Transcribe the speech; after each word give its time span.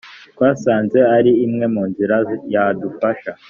twasanze 0.33 0.99
ari 1.17 1.31
imwe 1.45 1.65
mu 1.73 1.83
nzira 1.89 2.17
yadufasha 2.53 3.31